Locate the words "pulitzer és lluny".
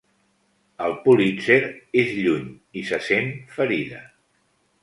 1.03-2.49